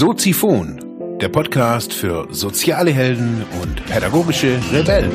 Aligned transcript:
Soziphon, 0.00 1.18
der 1.20 1.28
Podcast 1.28 1.92
für 1.92 2.26
soziale 2.30 2.90
Helden 2.90 3.44
und 3.60 3.84
pädagogische 3.84 4.58
Rebellen. 4.72 5.12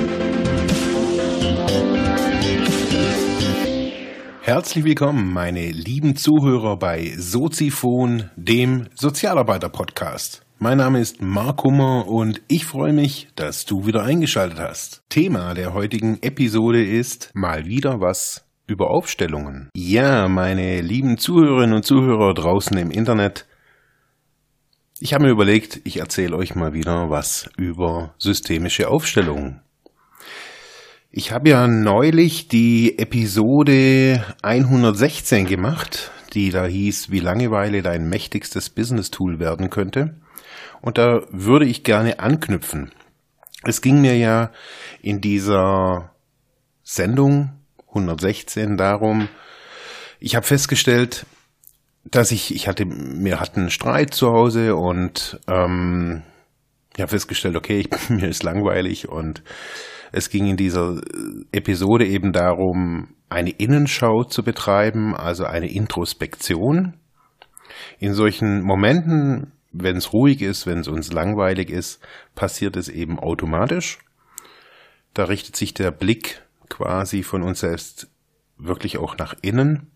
Herzlich 4.41 4.85
willkommen, 4.85 5.33
meine 5.33 5.71
lieben 5.71 6.15
Zuhörer 6.15 6.77
bei 6.77 7.11
Soziphon, 7.17 8.29
dem 8.35 8.85
Sozialarbeiter-Podcast. 8.93 10.43
Mein 10.59 10.77
Name 10.77 10.99
ist 10.99 11.19
Mark 11.19 11.63
Hummer 11.63 12.07
und 12.07 12.43
ich 12.47 12.67
freue 12.67 12.93
mich, 12.93 13.29
dass 13.35 13.65
du 13.65 13.87
wieder 13.87 14.03
eingeschaltet 14.03 14.59
hast. 14.59 15.01
Thema 15.09 15.55
der 15.55 15.73
heutigen 15.73 16.19
Episode 16.21 16.85
ist 16.85 17.31
mal 17.33 17.65
wieder 17.65 18.01
was 18.01 18.45
über 18.67 18.91
Aufstellungen. 18.91 19.71
Ja, 19.75 20.27
meine 20.27 20.81
lieben 20.81 21.17
Zuhörerinnen 21.17 21.75
und 21.75 21.85
Zuhörer 21.85 22.35
draußen 22.35 22.77
im 22.77 22.91
Internet, 22.91 23.47
ich 24.99 25.13
habe 25.13 25.25
mir 25.25 25.31
überlegt, 25.31 25.81
ich 25.83 25.97
erzähle 25.97 26.37
euch 26.37 26.55
mal 26.55 26.73
wieder 26.73 27.09
was 27.09 27.49
über 27.57 28.15
systemische 28.17 28.87
Aufstellungen. 28.87 29.61
Ich 31.11 31.31
habe 31.31 31.49
ja 31.49 31.67
neulich 31.67 32.47
die 32.47 32.97
Episode 32.97 34.23
116 34.41 35.45
gemacht, 35.45 36.11
die 36.33 36.49
da 36.49 36.65
hieß, 36.65 37.11
wie 37.11 37.19
Langeweile 37.19 37.81
dein 37.81 38.07
mächtigstes 38.07 38.69
Business-Tool 38.69 39.39
werden 39.39 39.69
könnte. 39.69 40.19
Und 40.81 40.97
da 40.97 41.21
würde 41.29 41.65
ich 41.65 41.83
gerne 41.83 42.19
anknüpfen. 42.19 42.91
Es 43.63 43.81
ging 43.81 44.01
mir 44.01 44.17
ja 44.17 44.51
in 45.01 45.21
dieser 45.21 46.11
Sendung 46.83 47.51
116 47.87 48.77
darum, 48.77 49.27
ich 50.19 50.35
habe 50.35 50.45
festgestellt, 50.45 51.25
dass 52.05 52.31
ich, 52.31 52.53
ich 52.53 52.67
hatte, 52.67 52.85
wir 52.87 53.39
hatten 53.39 53.69
Streit 53.69 54.13
zu 54.13 54.31
Hause 54.31 54.75
und 54.75 55.39
ähm, 55.47 56.21
ich 56.95 57.01
habe 57.01 57.09
festgestellt, 57.09 57.55
okay, 57.55 57.79
ich, 57.79 58.09
mir 58.09 58.29
ist 58.29 58.43
langweilig 58.43 59.09
und 59.09 59.43
es 60.11 60.29
ging 60.29 60.47
in 60.47 60.55
dieser 60.55 61.01
Episode 61.51 62.05
eben 62.05 62.31
darum, 62.31 63.15
eine 63.27 63.49
Innenschau 63.49 64.23
zu 64.23 64.43
betreiben, 64.43 65.15
also 65.15 65.45
eine 65.45 65.69
Introspektion. 65.69 66.93
In 67.99 68.13
solchen 68.13 68.61
Momenten, 68.61 69.51
wenn 69.73 69.97
es 69.97 70.13
ruhig 70.13 70.41
ist, 70.41 70.67
wenn 70.67 70.79
es 70.79 70.87
uns 70.87 71.11
langweilig 71.11 71.69
ist, 71.69 71.99
passiert 72.35 72.77
es 72.77 72.87
eben 72.87 73.19
automatisch. 73.19 73.99
Da 75.13 75.25
richtet 75.25 75.55
sich 75.55 75.73
der 75.73 75.91
Blick 75.91 76.41
quasi 76.69 77.23
von 77.23 77.41
uns 77.41 77.59
selbst 77.59 78.07
wirklich 78.57 78.97
auch 78.99 79.17
nach 79.17 79.35
innen 79.41 79.91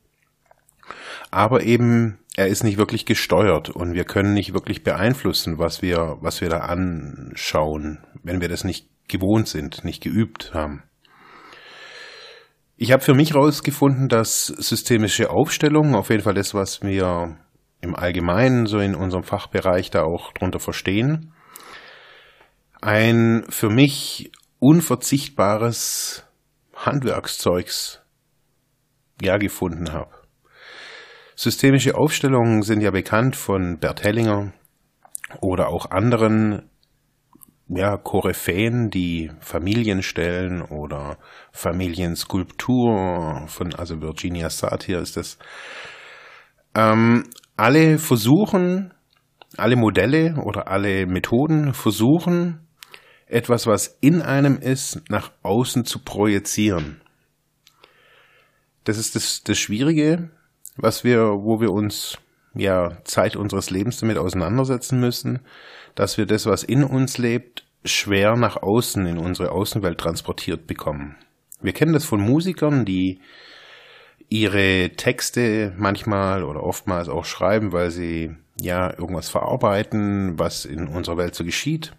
aber 1.31 1.63
eben 1.63 2.19
er 2.35 2.47
ist 2.47 2.63
nicht 2.63 2.77
wirklich 2.77 3.05
gesteuert 3.05 3.69
und 3.69 3.94
wir 3.94 4.05
können 4.05 4.33
nicht 4.33 4.53
wirklich 4.53 4.83
beeinflussen, 4.83 5.58
was 5.58 5.81
wir, 5.81 6.17
was 6.21 6.41
wir 6.41 6.49
da 6.49 6.59
anschauen, 6.59 7.99
wenn 8.23 8.39
wir 8.39 8.47
das 8.47 8.63
nicht 8.63 8.88
gewohnt 9.08 9.47
sind, 9.47 9.83
nicht 9.83 10.02
geübt 10.02 10.53
haben. 10.53 10.83
Ich 12.77 12.94
habe 12.94 13.03
für 13.03 13.13
mich 13.13 13.33
herausgefunden, 13.33 14.08
dass 14.08 14.45
systemische 14.45 15.30
Aufstellungen, 15.31 15.95
auf 15.95 16.09
jeden 16.09 16.23
Fall 16.23 16.33
das, 16.33 16.53
was 16.53 16.81
wir 16.81 17.38
im 17.81 17.95
Allgemeinen 17.95 18.67
so 18.67 18.80
in 18.80 18.95
unserem 18.95 19.23
Fachbereich 19.23 19.91
da 19.91 20.03
auch 20.03 20.31
drunter 20.31 20.59
verstehen, 20.59 21.33
ein 22.81 23.43
für 23.49 23.69
mich 23.69 24.31
unverzichtbares 24.59 26.25
Handwerkszeugs 26.73 28.02
ja 29.21 29.38
gefunden 29.38 29.91
habe. 29.91 30.18
Systemische 31.41 31.95
Aufstellungen 31.95 32.63
sind 32.63 32.81
ja 32.81 32.91
bekannt 32.91 33.37
von 33.37 33.79
Bert 33.79 34.03
Hellinger 34.03 34.52
oder 35.39 35.69
auch 35.69 35.89
anderen 35.89 36.69
ja, 37.69 37.95
Koryphäen, 37.95 38.89
die 38.89 39.31
Familien 39.39 40.03
stellen 40.03 40.61
oder 40.61 41.17
Familienskulptur 41.53 43.45
von, 43.47 43.73
also 43.73 44.02
Virginia 44.02 44.49
Satir 44.49 44.99
ist 44.99 45.15
das. 45.15 45.39
Ähm, 46.75 47.23
alle 47.55 47.99
versuchen, 47.99 48.93
alle 49.55 49.77
Modelle 49.77 50.35
oder 50.43 50.67
alle 50.67 51.05
Methoden 51.05 51.73
versuchen, 51.73 52.67
etwas, 53.27 53.65
was 53.65 53.97
in 54.02 54.21
einem 54.21 54.58
ist, 54.58 55.09
nach 55.09 55.31
außen 55.43 55.85
zu 55.85 55.99
projizieren. 55.99 56.99
Das 58.83 58.97
ist 58.97 59.15
das, 59.15 59.41
das 59.45 59.58
Schwierige, 59.58 60.31
was 60.81 61.03
wir, 61.03 61.19
wo 61.43 61.61
wir 61.61 61.71
uns 61.71 62.17
ja 62.53 62.97
Zeit 63.03 63.35
unseres 63.35 63.69
Lebens 63.69 63.99
damit 63.99 64.17
auseinandersetzen 64.17 64.99
müssen, 64.99 65.39
dass 65.95 66.17
wir 66.17 66.25
das, 66.25 66.45
was 66.45 66.63
in 66.63 66.83
uns 66.83 67.17
lebt, 67.17 67.65
schwer 67.85 68.35
nach 68.35 68.61
außen 68.61 69.05
in 69.05 69.17
unsere 69.17 69.51
Außenwelt 69.51 69.97
transportiert 69.97 70.67
bekommen. 70.67 71.15
Wir 71.61 71.73
kennen 71.73 71.93
das 71.93 72.05
von 72.05 72.21
Musikern, 72.21 72.85
die 72.85 73.19
ihre 74.29 74.91
Texte 74.95 75.73
manchmal 75.77 76.43
oder 76.43 76.63
oftmals 76.63 77.09
auch 77.09 77.25
schreiben, 77.25 77.71
weil 77.71 77.91
sie 77.91 78.35
ja 78.59 78.91
irgendwas 78.91 79.29
verarbeiten, 79.29 80.37
was 80.37 80.65
in 80.65 80.87
unserer 80.87 81.17
Welt 81.17 81.35
so 81.35 81.43
geschieht. 81.43 81.93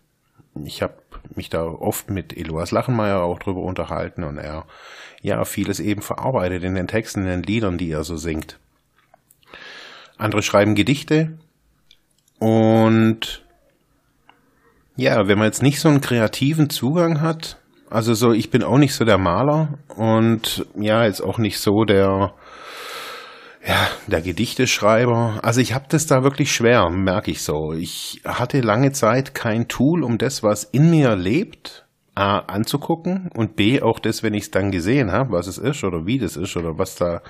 Ich 0.64 0.82
habe 0.82 0.94
mich 1.34 1.50
da 1.50 1.64
oft 1.64 2.10
mit 2.10 2.36
Eloas 2.36 2.70
Lachenmeier 2.70 3.20
auch 3.20 3.38
drüber 3.38 3.62
unterhalten 3.62 4.24
und 4.24 4.38
er 4.38 4.66
ja 5.22 5.44
vieles 5.44 5.80
eben 5.80 6.02
verarbeitet 6.02 6.64
in 6.64 6.74
den 6.74 6.88
Texten, 6.88 7.20
in 7.20 7.26
den 7.26 7.42
Liedern, 7.42 7.78
die 7.78 7.90
er 7.90 8.04
so 8.04 8.16
singt 8.16 8.58
andere 10.20 10.42
schreiben 10.42 10.74
Gedichte. 10.74 11.38
Und 12.38 13.44
ja, 14.96 15.26
wenn 15.28 15.38
man 15.38 15.46
jetzt 15.46 15.62
nicht 15.62 15.80
so 15.80 15.88
einen 15.88 16.00
kreativen 16.00 16.70
Zugang 16.70 17.20
hat, 17.20 17.58
also 17.90 18.14
so, 18.14 18.32
ich 18.32 18.50
bin 18.50 18.62
auch 18.62 18.78
nicht 18.78 18.94
so 18.94 19.04
der 19.04 19.18
Maler 19.18 19.78
und 19.96 20.64
ja, 20.76 21.04
jetzt 21.04 21.20
auch 21.20 21.38
nicht 21.38 21.58
so 21.58 21.84
der, 21.84 22.34
ja, 23.66 23.88
der 24.06 24.22
Gedichteschreiber. 24.22 25.40
Also 25.42 25.60
ich 25.60 25.74
habe 25.74 25.86
das 25.88 26.06
da 26.06 26.22
wirklich 26.22 26.52
schwer, 26.52 26.88
merke 26.90 27.30
ich 27.30 27.42
so. 27.42 27.72
Ich 27.72 28.20
hatte 28.24 28.60
lange 28.60 28.92
Zeit 28.92 29.34
kein 29.34 29.68
Tool, 29.68 30.04
um 30.04 30.18
das, 30.18 30.42
was 30.42 30.64
in 30.64 30.90
mir 30.90 31.16
lebt, 31.16 31.84
A, 32.14 32.38
anzugucken 32.38 33.30
und 33.34 33.56
B, 33.56 33.82
auch 33.82 33.98
das, 33.98 34.22
wenn 34.22 34.34
ich 34.34 34.44
es 34.44 34.50
dann 34.50 34.70
gesehen 34.70 35.10
habe, 35.10 35.32
was 35.32 35.46
es 35.46 35.58
ist 35.58 35.82
oder 35.82 36.06
wie 36.06 36.18
das 36.18 36.36
ist 36.36 36.56
oder 36.56 36.78
was 36.78 36.94
da 36.94 37.22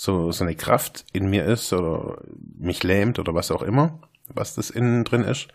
so, 0.00 0.32
so 0.32 0.44
eine 0.44 0.54
Kraft 0.54 1.04
in 1.12 1.28
mir 1.28 1.44
ist 1.44 1.74
oder 1.74 2.22
mich 2.58 2.82
lähmt 2.82 3.18
oder 3.18 3.34
was 3.34 3.50
auch 3.50 3.60
immer, 3.60 4.00
was 4.32 4.54
das 4.54 4.70
innen 4.70 5.04
drin 5.04 5.24
ist, 5.24 5.48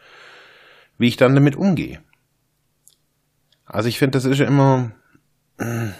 wie 0.99 1.07
ich 1.07 1.17
dann 1.17 1.33
damit 1.33 1.55
umgehe. 1.55 2.03
Also 3.65 3.89
ich 3.89 3.97
finde, 3.97 4.19
das 4.19 4.25
ist 4.25 4.37
ja 4.37 4.45
immer, 4.45 4.91
in 5.57 5.95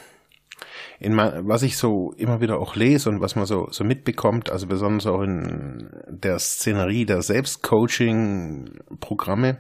was 1.17 1.63
ich 1.63 1.75
so 1.75 2.13
immer 2.17 2.39
wieder 2.39 2.59
auch 2.59 2.75
lese 2.75 3.09
und 3.09 3.19
was 3.19 3.35
man 3.35 3.47
so, 3.47 3.67
so 3.71 3.83
mitbekommt, 3.83 4.51
also 4.51 4.67
besonders 4.67 5.07
auch 5.07 5.23
in 5.23 5.89
der 6.07 6.37
Szenerie 6.37 7.07
der 7.07 7.23
Selbstcoaching-Programme, 7.23 9.57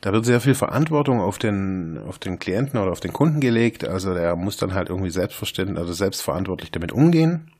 da 0.00 0.12
wird 0.12 0.24
sehr 0.24 0.40
viel 0.40 0.54
Verantwortung 0.54 1.20
auf 1.20 1.38
den, 1.38 1.98
auf 2.06 2.18
den 2.18 2.38
Klienten 2.38 2.78
oder 2.78 2.92
auf 2.92 3.00
den 3.00 3.12
Kunden 3.12 3.40
gelegt. 3.40 3.86
Also 3.86 4.14
der 4.14 4.36
muss 4.36 4.56
dann 4.56 4.74
halt 4.74 4.90
irgendwie 4.90 5.10
selbstverständlich, 5.10 5.78
also 5.78 5.92
selbstverantwortlich 5.92 6.70
damit 6.70 6.92
umgehen. 6.92 7.50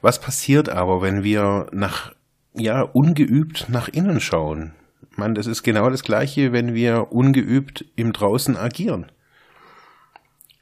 Was 0.00 0.20
passiert 0.20 0.68
aber, 0.68 1.02
wenn 1.02 1.24
wir 1.24 1.66
nach, 1.72 2.14
ja, 2.54 2.82
ungeübt 2.82 3.66
nach 3.68 3.88
innen 3.88 4.20
schauen? 4.20 4.72
Man, 5.16 5.34
das 5.34 5.46
ist 5.46 5.64
genau 5.64 5.90
das 5.90 6.04
Gleiche, 6.04 6.52
wenn 6.52 6.74
wir 6.74 7.12
ungeübt 7.12 7.84
im 7.96 8.12
Draußen 8.12 8.56
agieren. 8.56 9.10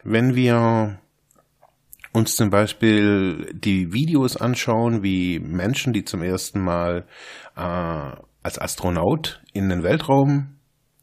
Wenn 0.02 0.34
wir 0.34 0.98
uns 2.12 2.34
zum 2.36 2.48
Beispiel 2.48 3.52
die 3.52 3.92
Videos 3.92 4.36
anschauen, 4.38 5.02
wie 5.02 5.38
Menschen, 5.38 5.92
die 5.92 6.04
zum 6.04 6.22
ersten 6.22 6.60
Mal 6.60 7.06
äh, 7.54 8.12
als 8.42 8.58
Astronaut 8.58 9.42
in 9.52 9.68
den 9.68 9.82
Weltraum 9.82 10.58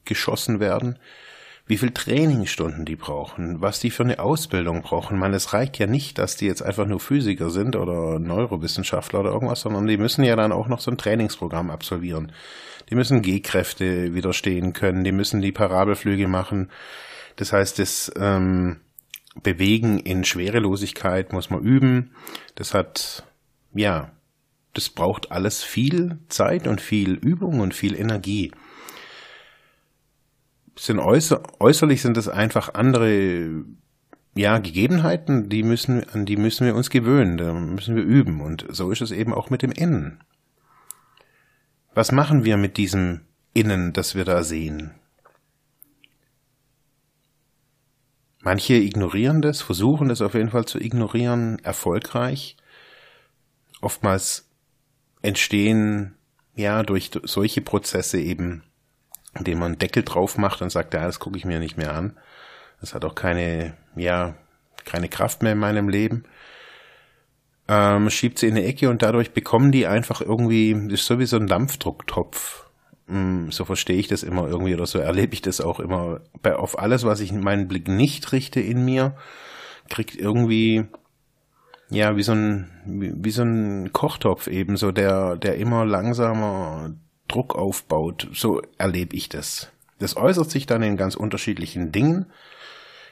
geschossen 0.06 0.60
werden, 0.60 1.00
wie 1.68 1.78
viel 1.78 1.92
Trainingsstunden 1.92 2.86
die 2.86 2.96
brauchen, 2.96 3.60
was 3.60 3.80
die 3.80 3.90
für 3.90 4.04
eine 4.04 4.20
Ausbildung 4.20 4.84
brauchen. 4.84 5.18
Man, 5.18 5.34
es 5.34 5.52
reicht 5.54 5.80
ja 5.80 5.88
nicht, 5.88 6.20
dass 6.20 6.38
die 6.38 6.46
jetzt 6.46 6.62
einfach 6.62 6.86
nur 6.86 7.00
Physiker 7.00 7.50
sind 7.50 7.76
oder 7.76 8.20
Neurowissenschaftler 8.20 9.22
oder 9.22 9.32
irgendwas, 9.32 9.62
sondern 9.62 9.88
die 9.88 9.98
müssen 9.98 10.24
ja 10.24 10.36
dann 10.36 10.52
auch 10.52 10.68
noch 10.68 10.80
so 10.80 10.92
ein 10.92 10.98
Trainingsprogramm 10.98 11.72
absolvieren. 11.72 12.32
Die 12.90 12.96
müssen 12.96 13.24
G-Kräfte 13.24 14.14
widerstehen 14.14 14.74
können, 14.74 15.04
die 15.04 15.12
müssen 15.12 15.42
die 15.42 15.52
Parabelflüge 15.52 16.28
machen. 16.28 16.70
Das 17.36 17.52
heißt, 17.52 17.80
das 17.80 18.12
ähm, 18.16 18.82
Bewegen 19.42 20.00
in 20.00 20.24
Schwerelosigkeit 20.24 21.34
muss 21.34 21.50
man 21.50 21.62
üben. 21.62 22.12
Das 22.54 22.76
hat, 22.76 23.26
ja, 23.74 24.12
das 24.76 24.90
braucht 24.90 25.32
alles 25.32 25.64
viel 25.64 26.20
Zeit 26.28 26.68
und 26.68 26.82
viel 26.82 27.14
Übung 27.14 27.62
und 27.62 27.74
viel 27.74 27.96
Energie. 27.96 28.52
Sind 30.78 31.00
äußer, 31.00 31.42
äußerlich 31.60 32.02
sind 32.02 32.18
es 32.18 32.28
einfach 32.28 32.74
andere 32.74 33.64
ja, 34.36 34.58
Gegebenheiten, 34.60 35.48
die 35.48 35.64
müssen, 35.64 36.08
an 36.10 36.26
die 36.26 36.36
müssen 36.36 36.68
wir 36.68 36.76
uns 36.76 36.90
gewöhnen, 36.90 37.38
da 37.38 37.54
müssen 37.54 37.96
wir 37.96 38.04
üben. 38.04 38.42
Und 38.42 38.66
so 38.70 38.92
ist 38.92 39.02
es 39.02 39.12
eben 39.12 39.34
auch 39.34 39.50
mit 39.50 39.62
dem 39.62 39.72
Innen. 39.72 40.20
Was 41.94 42.12
machen 42.12 42.44
wir 42.44 42.58
mit 42.58 42.76
diesem 42.76 43.22
Innen, 43.54 43.94
das 43.94 44.14
wir 44.14 44.26
da 44.26 44.44
sehen? 44.44 44.92
Manche 48.42 48.74
ignorieren 48.74 49.42
das, 49.42 49.62
versuchen 49.62 50.10
das 50.10 50.22
auf 50.22 50.34
jeden 50.34 50.50
Fall 50.50 50.66
zu 50.66 50.80
ignorieren, 50.80 51.60
erfolgreich. 51.60 52.58
Oftmals 53.82 54.45
entstehen 55.26 56.16
ja 56.56 56.84
durch 56.84 57.12
solche 57.24 57.62
Prozesse 57.62 58.20
eben, 58.20 58.64
indem 59.38 59.60
man 59.60 59.72
einen 59.74 59.80
Deckel 59.80 60.04
drauf 60.04 60.38
macht 60.38 60.62
und 60.62 60.72
sagt, 60.72 60.94
ja, 60.94 61.06
das 61.06 61.20
gucke 61.20 61.38
ich 61.38 61.46
mir 61.46 61.60
nicht 61.60 61.78
mehr 61.78 61.94
an. 61.94 62.18
Das 62.80 62.94
hat 62.94 63.06
auch 63.06 63.16
keine, 63.16 63.76
ja, 63.96 64.36
keine 64.86 65.10
Kraft 65.10 65.42
mehr 65.42 65.54
in 65.54 65.60
meinem 65.60 65.90
Leben 65.90 66.26
ähm, 67.68 68.10
schiebt 68.10 68.40
sie 68.40 68.48
in 68.48 68.56
eine 68.56 68.66
Ecke 68.66 68.90
und 68.90 69.02
dadurch 69.02 69.32
bekommen 69.32 69.72
die 69.72 69.88
einfach 69.88 70.22
irgendwie, 70.22 70.72
ist 70.72 71.06
so 71.06 71.20
wie 71.20 71.26
so 71.26 71.38
ein 71.38 71.48
Dampfdrucktopf. 71.48 72.66
Mm, 73.08 73.50
so 73.50 73.66
verstehe 73.66 73.98
ich 73.98 74.08
das 74.08 74.24
immer 74.24 74.48
irgendwie 74.48 74.74
oder 74.74 74.86
so 74.86 75.00
erlebe 75.00 75.34
ich 75.34 75.42
das 75.42 75.62
auch 75.62 75.80
immer. 75.80 76.22
Bei, 76.42 76.56
auf 76.56 76.78
alles, 76.80 77.04
was 77.06 77.20
ich 77.20 77.32
in 77.32 77.42
meinen 77.42 77.68
Blick 77.68 77.88
nicht 77.88 78.32
richte 78.32 78.60
in 78.60 78.86
mir, 78.86 79.16
kriegt 79.90 80.16
irgendwie, 80.16 80.86
ja, 81.90 82.16
wie 82.16 82.24
so 82.24 82.34
ein, 82.34 82.70
wie, 82.86 83.14
wie 83.16 83.32
so 83.32 83.44
ein 83.44 83.92
Kochtopf 83.94 84.48
eben, 84.48 84.78
so 84.78 84.92
der, 84.92 85.38
der 85.38 85.56
immer 85.56 85.86
langsamer 85.86 86.94
Druck 87.28 87.56
aufbaut. 87.56 88.28
So 88.34 88.62
erlebe 88.78 89.16
ich 89.16 89.30
das. 89.30 89.72
Das 90.00 90.18
äußert 90.18 90.50
sich 90.50 90.66
dann 90.66 90.84
in 90.84 90.98
ganz 90.98 91.16
unterschiedlichen 91.16 91.92
Dingen, 91.92 92.26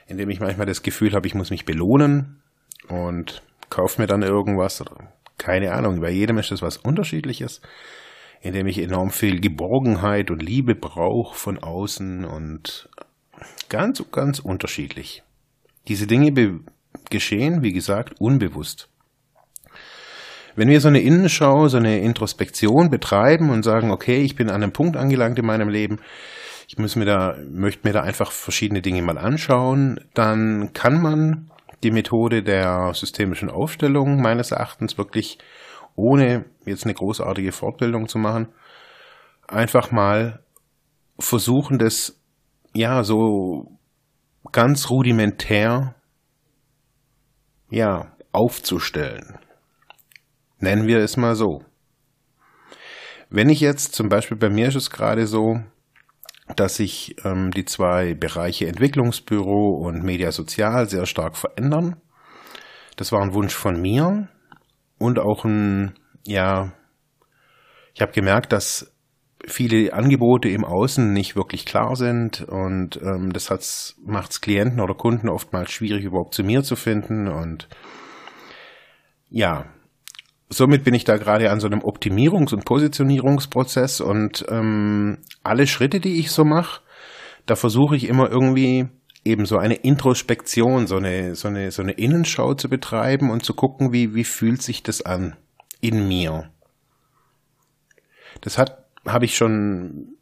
indem 0.06 0.30
ich 0.30 0.40
manchmal 0.40 0.66
das 0.66 0.82
Gefühl 0.82 1.12
habe, 1.14 1.26
ich 1.26 1.34
muss 1.34 1.50
mich 1.50 1.64
belohnen 1.64 2.42
und 2.88 3.42
kaufe 3.70 4.00
mir 4.00 4.06
dann 4.06 4.22
irgendwas 4.22 4.84
keine 5.38 5.72
Ahnung. 5.72 6.00
Bei 6.00 6.10
jedem 6.10 6.38
ist 6.38 6.50
das 6.50 6.62
was 6.62 6.76
Unterschiedliches, 6.76 7.60
indem 8.40 8.66
ich 8.66 8.78
enorm 8.78 9.10
viel 9.10 9.40
Geborgenheit 9.40 10.30
und 10.30 10.42
Liebe 10.42 10.74
brauche 10.74 11.36
von 11.36 11.58
außen 11.58 12.24
und 12.24 12.88
ganz, 13.68 14.02
ganz 14.12 14.38
unterschiedlich. 14.38 15.22
Diese 15.88 16.06
Dinge 16.06 16.32
geschehen, 17.10 17.62
wie 17.62 17.72
gesagt, 17.72 18.20
unbewusst. 18.20 18.88
Wenn 20.56 20.68
wir 20.68 20.80
so 20.80 20.88
eine 20.88 21.00
Innenschau, 21.00 21.66
so 21.68 21.78
eine 21.78 21.98
Introspektion 22.00 22.88
betreiben 22.88 23.50
und 23.50 23.64
sagen, 23.64 23.90
okay, 23.90 24.22
ich 24.22 24.36
bin 24.36 24.48
an 24.48 24.62
einem 24.62 24.72
Punkt 24.72 24.96
angelangt 24.96 25.38
in 25.38 25.46
meinem 25.46 25.68
Leben, 25.68 25.98
ich 26.68 26.78
muss 26.78 26.96
mir 26.96 27.04
da, 27.04 27.36
möchte 27.50 27.86
mir 27.86 27.92
da 27.92 28.02
einfach 28.02 28.30
verschiedene 28.30 28.80
Dinge 28.80 29.02
mal 29.02 29.18
anschauen, 29.18 30.00
dann 30.14 30.72
kann 30.72 31.02
man 31.02 31.50
die 31.82 31.90
Methode 31.90 32.42
der 32.42 32.92
systemischen 32.94 33.50
Aufstellung 33.50 34.20
meines 34.22 34.52
Erachtens 34.52 34.96
wirklich 34.96 35.38
ohne 35.96 36.44
jetzt 36.64 36.84
eine 36.84 36.94
großartige 36.94 37.52
Fortbildung 37.52 38.08
zu 38.08 38.18
machen, 38.18 38.48
einfach 39.46 39.90
mal 39.90 40.40
versuchen, 41.18 41.78
das 41.78 42.20
ja 42.74 43.04
so 43.04 43.78
ganz 44.52 44.90
rudimentär 44.90 45.94
ja 47.74 48.12
aufzustellen. 48.32 49.38
Nennen 50.58 50.86
wir 50.86 50.98
es 50.98 51.16
mal 51.16 51.34
so. 51.34 51.62
Wenn 53.30 53.48
ich 53.48 53.60
jetzt 53.60 53.94
zum 53.94 54.08
Beispiel 54.08 54.36
bei 54.36 54.48
mir 54.48 54.68
ist 54.68 54.76
es 54.76 54.90
gerade 54.90 55.26
so, 55.26 55.60
dass 56.56 56.76
sich 56.76 57.16
ähm, 57.24 57.50
die 57.50 57.64
zwei 57.64 58.14
Bereiche 58.14 58.66
Entwicklungsbüro 58.66 59.76
und 59.86 60.04
Media 60.04 60.30
Sozial 60.30 60.88
sehr 60.88 61.06
stark 61.06 61.36
verändern. 61.36 61.96
Das 62.96 63.12
war 63.12 63.22
ein 63.22 63.34
Wunsch 63.34 63.54
von 63.54 63.80
mir 63.80 64.28
und 64.98 65.18
auch 65.18 65.44
ein, 65.44 65.98
ja, 66.26 66.72
ich 67.94 68.02
habe 68.02 68.12
gemerkt, 68.12 68.52
dass 68.52 68.93
viele 69.46 69.92
Angebote 69.92 70.48
im 70.48 70.64
Außen 70.64 71.12
nicht 71.12 71.36
wirklich 71.36 71.66
klar 71.66 71.96
sind 71.96 72.42
und 72.42 73.00
ähm, 73.02 73.32
das 73.32 73.96
macht 74.04 74.30
es 74.30 74.40
Klienten 74.40 74.80
oder 74.80 74.94
Kunden 74.94 75.28
oftmals 75.28 75.70
schwierig, 75.70 76.04
überhaupt 76.04 76.34
zu 76.34 76.42
mir 76.42 76.62
zu 76.62 76.76
finden 76.76 77.28
und 77.28 77.68
ja, 79.28 79.66
somit 80.48 80.84
bin 80.84 80.94
ich 80.94 81.04
da 81.04 81.16
gerade 81.16 81.50
an 81.50 81.60
so 81.60 81.66
einem 81.66 81.80
Optimierungs- 81.80 82.54
und 82.54 82.64
Positionierungsprozess 82.64 84.00
und 84.00 84.44
ähm, 84.48 85.18
alle 85.42 85.66
Schritte, 85.66 86.00
die 86.00 86.18
ich 86.18 86.30
so 86.30 86.44
mache, 86.44 86.82
da 87.46 87.56
versuche 87.56 87.96
ich 87.96 88.08
immer 88.08 88.30
irgendwie 88.30 88.88
eben 89.24 89.46
so 89.46 89.56
eine 89.56 89.74
Introspektion, 89.74 90.86
so 90.86 90.96
eine, 90.96 91.34
so 91.34 91.48
eine, 91.48 91.70
so 91.70 91.82
eine 91.82 91.92
Innenschau 91.92 92.54
zu 92.54 92.68
betreiben 92.68 93.30
und 93.30 93.44
zu 93.44 93.54
gucken, 93.54 93.92
wie, 93.92 94.14
wie 94.14 94.24
fühlt 94.24 94.62
sich 94.62 94.82
das 94.82 95.02
an 95.02 95.36
in 95.80 96.06
mir. 96.06 96.50
Das 98.40 98.58
hat, 98.58 98.83
habe 99.06 99.24
ich 99.24 99.36
schon 99.36 100.16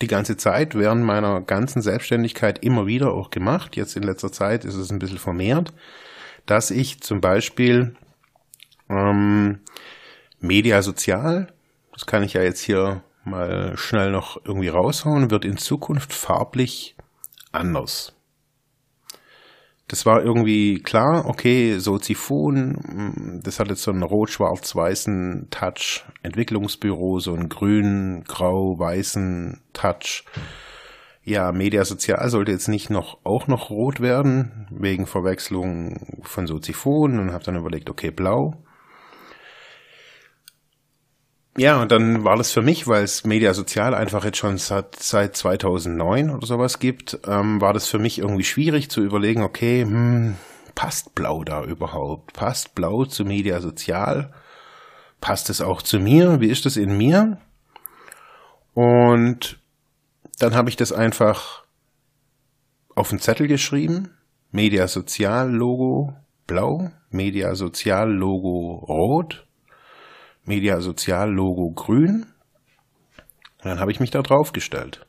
die 0.00 0.06
ganze 0.06 0.36
Zeit 0.36 0.74
während 0.74 1.02
meiner 1.04 1.40
ganzen 1.40 1.80
Selbstständigkeit 1.80 2.62
immer 2.62 2.86
wieder 2.86 3.12
auch 3.12 3.30
gemacht. 3.30 3.76
Jetzt 3.76 3.96
in 3.96 4.02
letzter 4.02 4.30
Zeit 4.30 4.64
ist 4.64 4.74
es 4.74 4.90
ein 4.90 4.98
bisschen 4.98 5.18
vermehrt, 5.18 5.72
dass 6.44 6.70
ich 6.70 7.00
zum 7.00 7.20
Beispiel 7.20 7.96
ähm, 8.88 9.60
Media 10.38 10.82
Sozial, 10.82 11.52
das 11.92 12.06
kann 12.06 12.22
ich 12.22 12.34
ja 12.34 12.42
jetzt 12.42 12.60
hier 12.60 13.02
mal 13.24 13.76
schnell 13.76 14.10
noch 14.10 14.44
irgendwie 14.44 14.68
raushauen, 14.68 15.30
wird 15.30 15.44
in 15.44 15.56
Zukunft 15.56 16.12
farblich 16.12 16.94
anders. 17.52 18.15
Das 19.88 20.04
war 20.04 20.24
irgendwie 20.24 20.80
klar, 20.82 21.26
okay, 21.26 21.78
Soziphon, 21.78 22.72
mm, 22.72 23.40
das 23.44 23.60
hat 23.60 23.68
jetzt 23.68 23.82
so 23.82 23.92
einen 23.92 24.02
rot-schwarz-weißen 24.02 25.46
Touch, 25.50 26.04
Entwicklungsbüro, 26.22 27.20
so 27.20 27.34
einen 27.34 27.48
grün, 27.48 28.24
grau-weißen 28.26 29.60
Touch. 29.72 30.24
Ja, 31.22 31.52
Media 31.52 31.84
Sozial 31.84 32.28
sollte 32.30 32.52
jetzt 32.52 32.68
nicht 32.68 32.90
noch 32.90 33.18
auch 33.22 33.46
noch 33.46 33.70
rot 33.70 34.00
werden, 34.00 34.66
wegen 34.70 35.06
Verwechslung 35.06 36.20
von 36.22 36.46
Soziphon 36.46 37.18
und 37.20 37.32
habe 37.32 37.44
dann 37.44 37.56
überlegt, 37.56 37.88
okay, 37.88 38.10
blau. 38.10 38.54
Ja, 41.58 41.80
und 41.80 41.90
dann 41.90 42.22
war 42.22 42.36
das 42.36 42.52
für 42.52 42.60
mich, 42.60 42.86
weil 42.86 43.02
es 43.02 43.24
Media 43.24 43.54
Sozial 43.54 43.94
einfach 43.94 44.24
jetzt 44.26 44.36
schon 44.36 44.58
seit, 44.58 44.96
seit 44.96 45.36
2009 45.36 46.28
oder 46.28 46.46
sowas 46.46 46.78
gibt, 46.78 47.18
ähm, 47.26 47.62
war 47.62 47.72
das 47.72 47.88
für 47.88 47.98
mich 47.98 48.18
irgendwie 48.18 48.44
schwierig 48.44 48.90
zu 48.90 49.02
überlegen, 49.02 49.42
okay, 49.42 49.82
hm, 49.82 50.36
passt 50.74 51.14
Blau 51.14 51.44
da 51.44 51.64
überhaupt? 51.64 52.34
Passt 52.34 52.74
Blau 52.74 53.06
zu 53.06 53.24
Media 53.24 53.60
Sozial? 53.62 54.34
Passt 55.22 55.48
es 55.48 55.62
auch 55.62 55.80
zu 55.80 55.98
mir? 55.98 56.40
Wie 56.40 56.48
ist 56.48 56.66
das 56.66 56.76
in 56.76 56.98
mir? 56.98 57.38
Und 58.74 59.58
dann 60.38 60.54
habe 60.54 60.68
ich 60.68 60.76
das 60.76 60.92
einfach 60.92 61.64
auf 62.94 63.08
den 63.08 63.18
Zettel 63.18 63.48
geschrieben. 63.48 64.10
Media 64.50 64.88
Sozial 64.88 65.50
Logo 65.50 66.14
blau, 66.46 66.90
Media 67.08 67.54
Sozial 67.54 68.12
Logo 68.12 68.84
rot 68.86 69.45
Media 70.46 70.80
Sozial 70.80 71.30
Logo 71.30 71.72
grün. 71.74 72.26
Und 73.58 73.64
dann 73.64 73.80
habe 73.80 73.90
ich 73.90 74.00
mich 74.00 74.10
da 74.10 74.22
drauf 74.22 74.52
gestellt. 74.52 75.06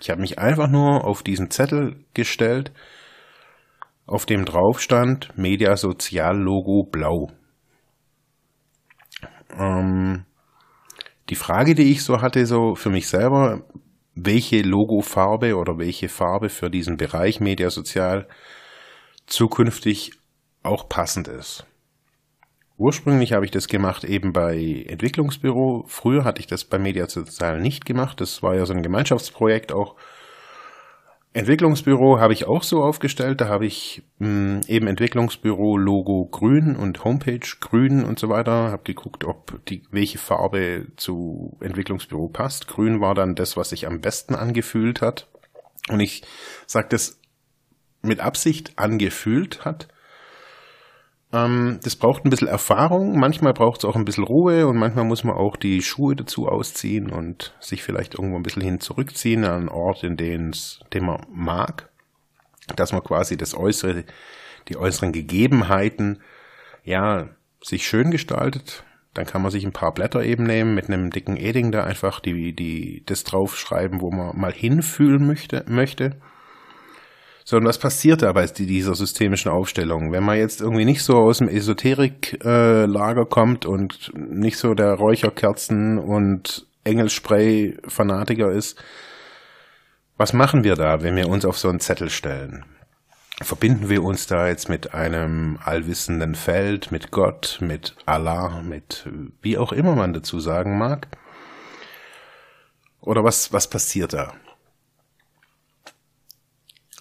Ich 0.00 0.10
habe 0.10 0.20
mich 0.20 0.38
einfach 0.38 0.68
nur 0.68 1.04
auf 1.04 1.22
diesen 1.22 1.50
Zettel 1.50 2.04
gestellt, 2.12 2.72
auf 4.06 4.26
dem 4.26 4.44
drauf 4.44 4.80
stand 4.80 5.38
Media 5.38 5.76
Sozial 5.76 6.36
Logo 6.36 6.82
blau. 6.82 7.30
Ähm, 9.56 10.24
die 11.30 11.36
Frage, 11.36 11.76
die 11.76 11.92
ich 11.92 12.02
so 12.02 12.20
hatte, 12.20 12.44
so 12.46 12.74
für 12.74 12.90
mich 12.90 13.08
selber, 13.08 13.62
welche 14.14 14.62
Logofarbe 14.62 15.56
oder 15.56 15.78
welche 15.78 16.08
Farbe 16.08 16.48
für 16.48 16.68
diesen 16.68 16.96
Bereich 16.96 17.40
Media 17.40 17.70
Sozial 17.70 18.26
zukünftig 19.26 20.12
auch 20.62 20.88
passend 20.88 21.28
ist. 21.28 21.64
Ursprünglich 22.82 23.32
habe 23.32 23.44
ich 23.44 23.52
das 23.52 23.68
gemacht 23.68 24.02
eben 24.02 24.32
bei 24.32 24.84
Entwicklungsbüro. 24.88 25.84
Früher 25.86 26.24
hatte 26.24 26.40
ich 26.40 26.48
das 26.48 26.64
bei 26.64 26.80
Media 26.80 27.06
Sozial 27.06 27.60
nicht 27.60 27.84
gemacht. 27.84 28.20
Das 28.20 28.42
war 28.42 28.56
ja 28.56 28.66
so 28.66 28.72
ein 28.72 28.82
Gemeinschaftsprojekt 28.82 29.70
auch. 29.72 29.94
Entwicklungsbüro 31.32 32.18
habe 32.18 32.32
ich 32.32 32.48
auch 32.48 32.64
so 32.64 32.82
aufgestellt. 32.82 33.40
Da 33.40 33.46
habe 33.46 33.66
ich 33.66 34.02
mh, 34.18 34.26
hm, 34.26 34.60
eben 34.66 34.88
Entwicklungsbüro 34.88 35.76
Logo 35.76 36.26
grün 36.26 36.74
und 36.74 37.04
Homepage 37.04 37.46
grün 37.60 38.02
und 38.02 38.18
so 38.18 38.28
weiter. 38.28 38.72
Habe 38.72 38.82
geguckt, 38.82 39.22
ob 39.22 39.64
die 39.66 39.84
welche 39.92 40.18
Farbe 40.18 40.88
zu 40.96 41.56
Entwicklungsbüro 41.60 42.30
passt. 42.30 42.66
Grün 42.66 43.00
war 43.00 43.14
dann 43.14 43.36
das, 43.36 43.56
was 43.56 43.68
sich 43.68 43.86
am 43.86 44.00
besten 44.00 44.34
angefühlt 44.34 45.02
hat. 45.02 45.28
Und 45.88 46.00
ich 46.00 46.24
sage 46.66 46.88
das 46.90 47.20
mit 48.02 48.18
Absicht 48.18 48.72
angefühlt 48.74 49.64
hat, 49.64 49.86
ähm, 51.32 51.80
das 51.82 51.96
braucht 51.96 52.24
ein 52.24 52.30
bisschen 52.30 52.48
Erfahrung, 52.48 53.18
manchmal 53.18 53.54
braucht 53.54 53.80
es 53.80 53.84
auch 53.84 53.96
ein 53.96 54.04
bisschen 54.04 54.24
Ruhe 54.24 54.66
und 54.66 54.76
manchmal 54.76 55.04
muss 55.04 55.24
man 55.24 55.36
auch 55.36 55.56
die 55.56 55.82
Schuhe 55.82 56.14
dazu 56.14 56.46
ausziehen 56.46 57.10
und 57.10 57.54
sich 57.60 57.82
vielleicht 57.82 58.14
irgendwo 58.14 58.36
ein 58.36 58.42
bisschen 58.42 58.62
hin 58.62 58.80
zurückziehen 58.80 59.44
an 59.44 59.52
einen 59.52 59.68
Ort, 59.68 60.04
in 60.04 60.16
den 60.16 60.52
man 61.00 61.26
mag, 61.32 61.88
dass 62.76 62.92
man 62.92 63.02
quasi 63.02 63.36
das 63.36 63.54
äußere, 63.54 64.04
die 64.68 64.76
äußeren 64.76 65.12
Gegebenheiten, 65.12 66.20
ja, 66.84 67.28
sich 67.62 67.86
schön 67.86 68.10
gestaltet, 68.10 68.84
Dann 69.14 69.26
kann 69.26 69.42
man 69.42 69.50
sich 69.50 69.64
ein 69.64 69.72
paar 69.72 69.92
Blätter 69.92 70.22
eben 70.24 70.44
nehmen 70.44 70.74
mit 70.74 70.88
einem 70.88 71.10
dicken 71.10 71.36
Edding 71.36 71.70
da 71.70 71.84
einfach 71.84 72.18
die, 72.20 72.54
die, 72.54 73.02
das 73.04 73.24
draufschreiben, 73.24 74.00
wo 74.00 74.10
man 74.10 74.38
mal 74.38 74.52
hinfühlen 74.52 75.26
möchte, 75.26 75.64
möchte. 75.68 76.16
So, 77.44 77.56
und 77.56 77.64
was 77.64 77.78
passiert 77.78 78.22
da 78.22 78.32
bei 78.32 78.46
dieser 78.46 78.94
systemischen 78.94 79.50
Aufstellung? 79.50 80.12
Wenn 80.12 80.24
man 80.24 80.38
jetzt 80.38 80.60
irgendwie 80.60 80.84
nicht 80.84 81.02
so 81.02 81.14
aus 81.16 81.38
dem 81.38 81.48
Esoterik-Lager 81.48 83.26
kommt 83.26 83.66
und 83.66 84.12
nicht 84.14 84.58
so 84.58 84.74
der 84.74 84.94
Räucherkerzen 84.94 85.98
und 85.98 86.66
Engelspray-Fanatiker 86.84 88.50
ist, 88.50 88.80
was 90.16 90.32
machen 90.32 90.62
wir 90.62 90.76
da, 90.76 91.02
wenn 91.02 91.16
wir 91.16 91.28
uns 91.28 91.44
auf 91.44 91.58
so 91.58 91.68
einen 91.68 91.80
Zettel 91.80 92.10
stellen? 92.10 92.64
Verbinden 93.40 93.88
wir 93.88 94.04
uns 94.04 94.28
da 94.28 94.46
jetzt 94.46 94.68
mit 94.68 94.94
einem 94.94 95.58
allwissenden 95.64 96.36
Feld, 96.36 96.92
mit 96.92 97.10
Gott, 97.10 97.58
mit 97.60 97.96
Allah, 98.06 98.62
mit 98.62 99.08
wie 99.40 99.58
auch 99.58 99.72
immer 99.72 99.96
man 99.96 100.12
dazu 100.12 100.38
sagen 100.38 100.78
mag? 100.78 101.08
Oder 103.00 103.24
was, 103.24 103.52
was 103.52 103.68
passiert 103.68 104.12
da? 104.12 104.32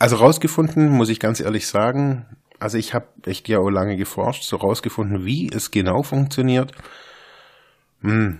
Also 0.01 0.15
rausgefunden, 0.15 0.89
muss 0.89 1.09
ich 1.09 1.19
ganz 1.19 1.39
ehrlich 1.39 1.67
sagen, 1.67 2.25
also 2.57 2.79
ich 2.79 2.95
habe 2.95 3.05
echt 3.27 3.47
ja 3.47 3.59
auch 3.59 3.69
lange 3.69 3.97
geforscht, 3.97 4.41
so 4.41 4.55
rausgefunden, 4.55 5.25
wie 5.25 5.47
es 5.53 5.69
genau 5.69 6.01
funktioniert. 6.01 6.71
Hm. 8.01 8.39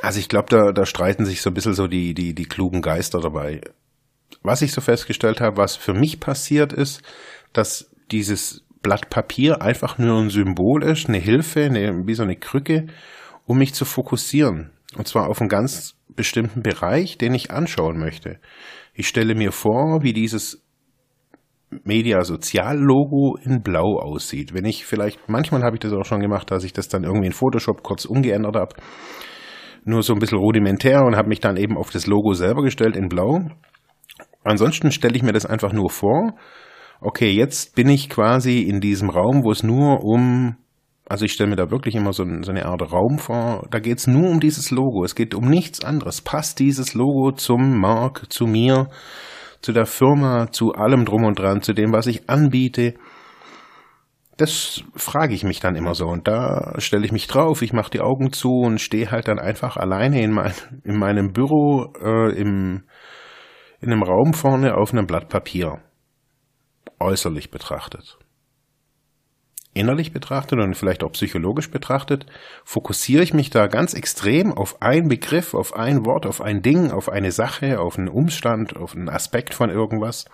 Also 0.00 0.20
ich 0.20 0.28
glaube, 0.28 0.46
da, 0.48 0.70
da 0.70 0.86
streiten 0.86 1.26
sich 1.26 1.42
so 1.42 1.50
ein 1.50 1.54
bisschen 1.54 1.74
so 1.74 1.88
die, 1.88 2.14
die, 2.14 2.36
die 2.36 2.44
klugen 2.44 2.82
Geister 2.82 3.18
dabei. 3.18 3.62
Was 4.44 4.62
ich 4.62 4.70
so 4.70 4.80
festgestellt 4.80 5.40
habe, 5.40 5.56
was 5.56 5.74
für 5.74 5.92
mich 5.92 6.20
passiert 6.20 6.72
ist, 6.72 7.02
dass 7.52 7.90
dieses 8.12 8.62
Blatt 8.80 9.10
Papier 9.10 9.62
einfach 9.62 9.98
nur 9.98 10.20
ein 10.20 10.30
Symbol 10.30 10.84
ist, 10.84 11.08
eine 11.08 11.18
Hilfe, 11.18 11.64
eine, 11.64 12.06
wie 12.06 12.14
so 12.14 12.22
eine 12.22 12.36
Krücke, 12.36 12.86
um 13.44 13.58
mich 13.58 13.74
zu 13.74 13.84
fokussieren. 13.84 14.70
Und 14.94 15.08
zwar 15.08 15.28
auf 15.28 15.40
einen 15.40 15.50
ganz 15.50 15.96
bestimmten 16.14 16.62
Bereich, 16.62 17.18
den 17.18 17.34
ich 17.34 17.50
anschauen 17.50 17.98
möchte. 17.98 18.38
Ich 18.94 19.08
stelle 19.08 19.34
mir 19.34 19.52
vor, 19.52 20.02
wie 20.02 20.12
dieses 20.12 20.64
Media-Sozial-Logo 21.84 23.36
in 23.44 23.62
Blau 23.62 23.98
aussieht. 24.00 24.52
Wenn 24.52 24.64
ich 24.64 24.84
vielleicht, 24.84 25.28
manchmal 25.28 25.62
habe 25.62 25.76
ich 25.76 25.80
das 25.80 25.92
auch 25.92 26.04
schon 26.04 26.20
gemacht, 26.20 26.50
dass 26.50 26.64
ich 26.64 26.72
das 26.72 26.88
dann 26.88 27.04
irgendwie 27.04 27.26
in 27.26 27.32
Photoshop 27.32 27.82
kurz 27.82 28.04
umgeändert 28.04 28.56
habe. 28.56 28.74
Nur 29.84 30.02
so 30.02 30.12
ein 30.12 30.18
bisschen 30.18 30.38
rudimentär 30.38 31.02
und 31.04 31.16
habe 31.16 31.28
mich 31.28 31.40
dann 31.40 31.56
eben 31.56 31.76
auf 31.76 31.90
das 31.90 32.06
Logo 32.06 32.34
selber 32.34 32.62
gestellt 32.62 32.96
in 32.96 33.08
Blau. 33.08 33.48
Ansonsten 34.42 34.90
stelle 34.90 35.16
ich 35.16 35.22
mir 35.22 35.32
das 35.32 35.46
einfach 35.46 35.72
nur 35.72 35.90
vor. 35.90 36.34
Okay, 37.00 37.30
jetzt 37.30 37.74
bin 37.76 37.88
ich 37.88 38.10
quasi 38.10 38.60
in 38.60 38.80
diesem 38.80 39.08
Raum, 39.08 39.44
wo 39.44 39.52
es 39.52 39.62
nur 39.62 40.04
um 40.04 40.56
also 41.10 41.24
ich 41.24 41.32
stelle 41.32 41.50
mir 41.50 41.56
da 41.56 41.72
wirklich 41.72 41.96
immer 41.96 42.12
so, 42.12 42.24
so 42.42 42.52
eine 42.52 42.66
Art 42.66 42.92
Raum 42.92 43.18
vor. 43.18 43.66
Da 43.72 43.80
geht 43.80 43.98
es 43.98 44.06
nur 44.06 44.30
um 44.30 44.38
dieses 44.38 44.70
Logo. 44.70 45.02
Es 45.02 45.16
geht 45.16 45.34
um 45.34 45.48
nichts 45.48 45.84
anderes. 45.84 46.20
Passt 46.20 46.60
dieses 46.60 46.94
Logo 46.94 47.32
zum 47.32 47.80
Mark, 47.80 48.32
zu 48.32 48.46
mir, 48.46 48.90
zu 49.60 49.72
der 49.72 49.86
Firma, 49.86 50.52
zu 50.52 50.72
allem 50.72 51.04
drum 51.04 51.24
und 51.24 51.36
dran, 51.36 51.62
zu 51.62 51.72
dem, 51.72 51.92
was 51.92 52.06
ich 52.06 52.30
anbiete? 52.30 52.94
Das 54.36 54.84
frage 54.94 55.34
ich 55.34 55.42
mich 55.42 55.58
dann 55.58 55.74
immer 55.74 55.96
so. 55.96 56.06
Und 56.06 56.28
da 56.28 56.74
stelle 56.78 57.04
ich 57.04 57.10
mich 57.10 57.26
drauf, 57.26 57.60
ich 57.62 57.72
mache 57.72 57.90
die 57.90 58.00
Augen 58.00 58.32
zu 58.32 58.60
und 58.60 58.80
stehe 58.80 59.10
halt 59.10 59.26
dann 59.26 59.40
einfach 59.40 59.76
alleine 59.76 60.22
in, 60.22 60.30
mein, 60.30 60.52
in 60.84 60.96
meinem 60.96 61.32
Büro, 61.32 61.92
äh, 62.00 62.40
im, 62.40 62.84
in 63.80 63.92
einem 63.92 64.04
Raum 64.04 64.32
vorne 64.32 64.76
auf 64.76 64.92
einem 64.92 65.08
Blatt 65.08 65.28
Papier. 65.28 65.80
Äußerlich 67.00 67.50
betrachtet 67.50 68.16
innerlich 69.72 70.12
betrachtet 70.12 70.58
und 70.58 70.76
vielleicht 70.76 71.04
auch 71.04 71.12
psychologisch 71.12 71.70
betrachtet, 71.70 72.26
fokussiere 72.64 73.22
ich 73.22 73.34
mich 73.34 73.50
da 73.50 73.68
ganz 73.68 73.94
extrem 73.94 74.52
auf 74.52 74.82
einen 74.82 75.08
Begriff, 75.08 75.54
auf 75.54 75.74
ein 75.74 76.04
Wort, 76.04 76.26
auf 76.26 76.40
ein 76.40 76.62
Ding, 76.62 76.90
auf 76.90 77.08
eine 77.08 77.30
Sache, 77.30 77.80
auf 77.80 77.98
einen 77.98 78.08
Umstand, 78.08 78.76
auf 78.76 78.94
einen 78.94 79.08
Aspekt 79.08 79.54
von 79.54 79.70
irgendwas 79.70 80.24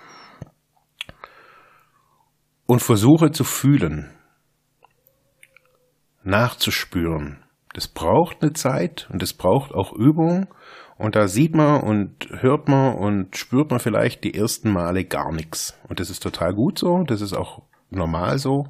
und 2.66 2.80
versuche 2.80 3.30
zu 3.30 3.44
fühlen, 3.44 4.10
nachzuspüren. 6.24 7.44
Das 7.74 7.88
braucht 7.88 8.42
eine 8.42 8.54
Zeit 8.54 9.08
und 9.12 9.22
es 9.22 9.34
braucht 9.34 9.72
auch 9.72 9.92
Übung 9.92 10.48
und 10.98 11.14
da 11.14 11.28
sieht 11.28 11.54
man 11.54 11.82
und 11.82 12.28
hört 12.40 12.68
man 12.68 12.94
und 12.94 13.36
spürt 13.36 13.70
man 13.70 13.80
vielleicht 13.80 14.24
die 14.24 14.34
ersten 14.34 14.72
Male 14.72 15.04
gar 15.04 15.30
nichts. 15.30 15.78
Und 15.88 16.00
das 16.00 16.08
ist 16.08 16.22
total 16.22 16.54
gut 16.54 16.78
so, 16.78 17.02
das 17.04 17.20
ist 17.20 17.34
auch 17.34 17.62
normal 17.90 18.38
so. 18.38 18.64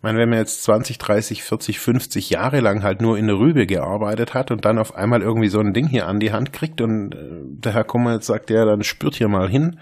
Ich 0.00 0.02
meine, 0.02 0.18
wenn 0.18 0.30
man 0.30 0.38
jetzt 0.38 0.62
20, 0.62 0.96
30, 0.96 1.42
40, 1.42 1.78
50 1.78 2.30
Jahre 2.30 2.60
lang 2.60 2.82
halt 2.82 3.02
nur 3.02 3.18
in 3.18 3.26
der 3.26 3.38
Rübe 3.38 3.66
gearbeitet 3.66 4.32
hat 4.32 4.50
und 4.50 4.64
dann 4.64 4.78
auf 4.78 4.94
einmal 4.94 5.20
irgendwie 5.20 5.50
so 5.50 5.60
ein 5.60 5.74
Ding 5.74 5.88
hier 5.88 6.08
an 6.08 6.20
die 6.20 6.32
Hand 6.32 6.54
kriegt 6.54 6.80
und 6.80 7.14
äh, 7.14 7.18
der 7.42 7.74
Herr 7.74 7.84
Kummer 7.84 8.14
jetzt 8.14 8.24
sagt, 8.24 8.48
ja, 8.48 8.64
dann 8.64 8.82
spürt 8.82 9.16
hier 9.16 9.28
mal 9.28 9.50
hin, 9.50 9.78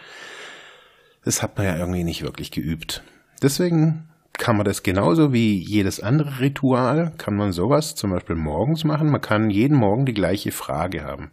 das 1.24 1.40
hat 1.40 1.56
man 1.56 1.66
ja 1.66 1.76
irgendwie 1.76 2.02
nicht 2.02 2.22
wirklich 2.22 2.50
geübt. 2.50 3.04
Deswegen 3.42 4.08
kann 4.32 4.56
man 4.56 4.66
das 4.66 4.82
genauso 4.82 5.32
wie 5.32 5.56
jedes 5.56 6.00
andere 6.00 6.40
Ritual, 6.40 7.12
kann 7.16 7.36
man 7.36 7.52
sowas 7.52 7.94
zum 7.94 8.10
Beispiel 8.10 8.34
morgens 8.34 8.82
machen. 8.82 9.10
Man 9.10 9.20
kann 9.20 9.50
jeden 9.50 9.76
Morgen 9.76 10.04
die 10.04 10.14
gleiche 10.14 10.50
Frage 10.50 11.04
haben. 11.04 11.30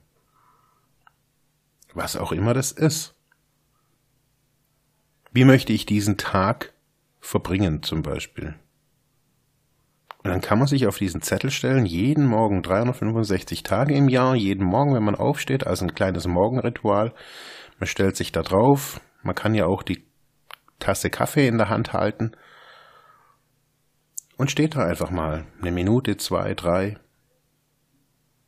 Was 1.95 2.15
auch 2.15 2.31
immer 2.31 2.53
das 2.53 2.71
ist. 2.71 3.15
Wie 5.31 5.43
möchte 5.43 5.73
ich 5.73 5.87
diesen 5.87 6.17
Tag 6.17 6.73
verbringen 7.19 7.81
zum 7.81 8.03
Beispiel? 8.03 8.53
Und 10.25 10.31
dann 10.31 10.41
kann 10.41 10.57
man 10.57 10.67
sich 10.67 10.87
auf 10.87 10.97
diesen 10.97 11.21
Zettel 11.21 11.51
stellen, 11.51 11.85
jeden 11.85 12.25
Morgen 12.25 12.63
365 12.63 13.61
Tage 13.61 13.93
im 13.93 14.09
Jahr, 14.09 14.33
jeden 14.33 14.65
Morgen, 14.65 14.95
wenn 14.95 15.03
man 15.03 15.13
aufsteht, 15.13 15.67
als 15.67 15.83
ein 15.83 15.93
kleines 15.93 16.25
Morgenritual. 16.25 17.13
Man 17.77 17.85
stellt 17.85 18.15
sich 18.15 18.31
da 18.31 18.41
drauf. 18.41 18.99
Man 19.21 19.35
kann 19.35 19.53
ja 19.53 19.67
auch 19.67 19.83
die 19.83 20.03
Tasse 20.79 21.11
Kaffee 21.11 21.47
in 21.47 21.59
der 21.59 21.69
Hand 21.69 21.93
halten 21.93 22.31
und 24.35 24.49
steht 24.49 24.75
da 24.75 24.83
einfach 24.83 25.11
mal 25.11 25.45
eine 25.61 25.71
Minute, 25.71 26.17
zwei, 26.17 26.55
drei. 26.55 26.97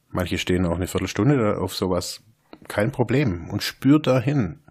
Manche 0.10 0.40
stehen 0.40 0.66
auch 0.66 0.78
eine 0.78 0.88
Viertelstunde 0.88 1.60
auf 1.60 1.76
sowas. 1.76 2.24
Kein 2.68 2.92
Problem. 2.92 3.52
Und 3.52 3.62
spürt 3.62 4.08
dahin. 4.08 4.64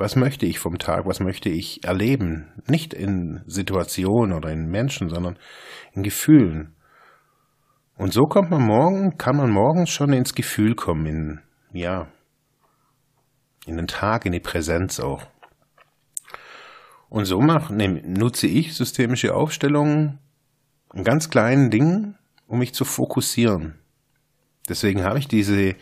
Was 0.00 0.16
möchte 0.16 0.46
ich 0.46 0.58
vom 0.58 0.78
Tag? 0.78 1.04
Was 1.04 1.20
möchte 1.20 1.50
ich 1.50 1.84
erleben? 1.84 2.46
Nicht 2.66 2.94
in 2.94 3.42
Situationen 3.46 4.34
oder 4.34 4.48
in 4.48 4.70
Menschen, 4.70 5.10
sondern 5.10 5.38
in 5.92 6.02
Gefühlen. 6.02 6.74
Und 7.98 8.14
so 8.14 8.22
kommt 8.22 8.50
man 8.50 8.62
morgen, 8.62 9.18
kann 9.18 9.36
man 9.36 9.50
morgens 9.50 9.90
schon 9.90 10.14
ins 10.14 10.32
Gefühl 10.34 10.74
kommen, 10.74 11.04
in, 11.04 11.40
ja, 11.74 12.06
in 13.66 13.76
den 13.76 13.88
Tag, 13.88 14.24
in 14.24 14.32
die 14.32 14.40
Präsenz 14.40 15.00
auch. 15.00 15.26
Und 17.10 17.26
so 17.26 17.38
mach, 17.38 17.68
ne, 17.68 18.00
nutze 18.02 18.46
ich 18.46 18.74
systemische 18.74 19.34
Aufstellungen 19.34 20.18
in 20.94 21.04
ganz 21.04 21.28
kleinen 21.28 21.68
Dingen, 21.68 22.16
um 22.46 22.60
mich 22.60 22.72
zu 22.72 22.86
fokussieren. 22.86 23.78
Deswegen 24.66 25.04
habe 25.04 25.18
ich 25.18 25.28
diese 25.28 25.74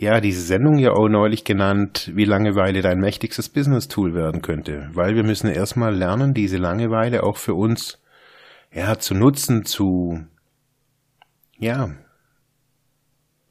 ja, 0.00 0.18
diese 0.18 0.40
Sendung 0.40 0.78
ja 0.78 0.92
auch 0.92 1.10
neulich 1.10 1.44
genannt, 1.44 2.10
wie 2.14 2.24
Langeweile 2.24 2.80
dein 2.80 3.00
mächtigstes 3.00 3.50
Business-Tool 3.50 4.14
werden 4.14 4.40
könnte. 4.40 4.88
Weil 4.94 5.14
wir 5.14 5.24
müssen 5.24 5.50
erstmal 5.50 5.94
lernen, 5.94 6.32
diese 6.32 6.56
Langeweile 6.56 7.22
auch 7.22 7.36
für 7.36 7.52
uns, 7.52 8.00
ja, 8.72 8.98
zu 8.98 9.12
nutzen, 9.12 9.66
zu, 9.66 10.24
ja, 11.58 11.90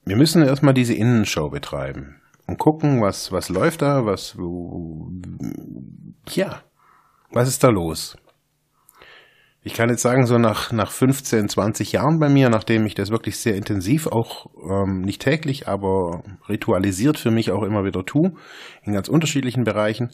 wir 0.05 0.15
müssen 0.15 0.41
erstmal 0.41 0.73
diese 0.73 0.95
Innenschau 0.95 1.49
betreiben 1.49 2.19
und 2.47 2.57
gucken, 2.57 2.99
was, 2.99 3.31
was 3.31 3.49
läuft 3.49 3.83
da, 3.83 4.07
was, 4.07 4.35
ja, 6.29 6.63
was 7.31 7.47
ist 7.47 7.63
da 7.63 7.69
los? 7.69 8.17
Ich 9.61 9.73
kann 9.73 9.89
jetzt 9.89 10.01
sagen, 10.01 10.25
so 10.25 10.37
nach, 10.37 10.71
nach 10.71 10.91
15, 10.91 11.49
20 11.49 11.91
Jahren 11.91 12.19
bei 12.19 12.29
mir, 12.29 12.49
nachdem 12.49 12.85
ich 12.85 12.95
das 12.95 13.11
wirklich 13.11 13.37
sehr 13.37 13.55
intensiv 13.55 14.07
auch 14.07 14.45
ähm, 14.63 15.01
nicht 15.01 15.21
täglich, 15.21 15.67
aber 15.67 16.23
ritualisiert 16.47 17.17
für 17.17 17.31
mich 17.31 17.51
auch 17.51 17.63
immer 17.63 17.83
wieder 17.83 18.05
tue, 18.05 18.31
in 18.83 18.93
ganz 18.93 19.09
unterschiedlichen 19.09 19.65
Bereichen, 19.65 20.11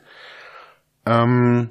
ähm, 1.05 1.69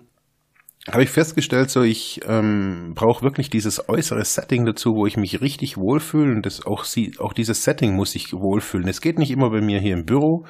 habe 0.90 1.02
ich 1.02 1.10
festgestellt, 1.10 1.70
so 1.70 1.82
ich 1.82 2.20
ähm, 2.28 2.92
brauche 2.94 3.24
wirklich 3.24 3.50
dieses 3.50 3.88
äußere 3.88 4.24
Setting 4.24 4.66
dazu, 4.66 4.90
wo 4.94 5.06
ich 5.06 5.16
mich 5.16 5.40
richtig 5.40 5.76
wohlfühle 5.76 6.32
und 6.32 6.46
das 6.46 6.64
auch 6.64 6.84
sie, 6.84 7.14
auch 7.18 7.32
dieses 7.32 7.64
Setting 7.64 7.96
muss 7.96 8.14
ich 8.14 8.32
wohlfühlen. 8.32 8.86
Es 8.86 9.00
geht 9.00 9.18
nicht 9.18 9.30
immer 9.30 9.50
bei 9.50 9.62
mir 9.62 9.80
hier 9.80 9.94
im 9.94 10.04
Büro. 10.04 10.44